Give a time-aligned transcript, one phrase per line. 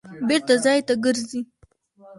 [0.27, 1.41] بېرته ځای ته ګرځي.